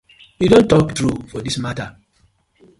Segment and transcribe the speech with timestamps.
[0.39, 1.89] Yu don tok true for dis matter.